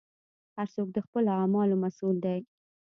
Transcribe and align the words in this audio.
هر 0.55 0.67
څوک 0.75 0.87
د 0.93 0.97
خپلو 1.05 1.29
اعمالو 1.41 1.79
مسوول 1.83 2.17
دی. 2.25 2.39